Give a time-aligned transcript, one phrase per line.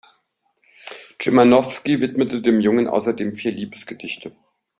[1.21, 4.31] Szymanowski widmete dem Jungen außerdem vier Liebesgedichte.